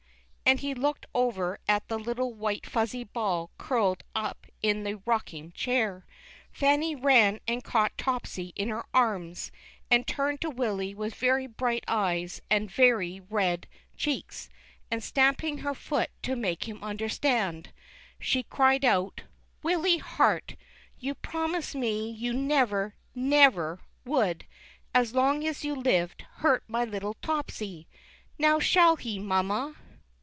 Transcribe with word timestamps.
"And 0.51 0.59
he 0.59 0.73
looked 0.73 1.05
over 1.15 1.61
at 1.65 1.87
the 1.87 1.97
little 1.97 2.33
white 2.33 2.65
fuzzy 2.65 3.05
ball 3.05 3.51
curled 3.57 4.03
up 4.13 4.45
in 4.61 4.83
the 4.83 4.97
rocking 5.05 5.53
chair. 5.53 6.05
Fanny 6.51 6.93
ran 6.93 7.39
and 7.47 7.63
caught 7.63 7.97
Topsy 7.97 8.51
in 8.57 8.67
her 8.67 8.83
arms, 8.93 9.53
and 9.89 10.05
turning 10.05 10.39
to 10.39 10.49
Willy 10.49 10.93
Avith 10.93 11.15
very 11.15 11.47
bright 11.47 11.85
eyes 11.87 12.41
and 12.49 12.69
very 12.69 13.21
red 13.21 13.65
354 13.97 13.97
THE 14.03 14.03
CHILDREN'S 14.03 14.49
WONDER 14.51 14.51
BOOK. 14.75 14.91
cheeks, 14.91 14.91
and 14.91 15.01
stamping 15.41 15.57
her 15.59 15.73
foot 15.73 16.09
to 16.21 16.35
make 16.35 16.67
him 16.67 16.83
understand, 16.83 17.69
she 18.19 18.43
cried 18.43 18.83
out," 18.83 19.21
Willy 19.63 19.99
Hart, 19.99 20.57
you 20.99 21.15
promised 21.15 21.75
me 21.75 22.09
you 22.11 22.33
never, 22.33 22.93
never 23.15 23.79
would, 24.03 24.45
as 24.93 25.15
long 25.15 25.45
as 25.47 25.63
you 25.63 25.75
lived, 25.75 26.23
hurt 26.41 26.65
my 26.67 26.83
little 26.83 27.13
Topsy! 27.21 27.87
Now 28.37 28.59
shall 28.59 28.97
he, 28.97 29.17
mamma?" 29.17 29.77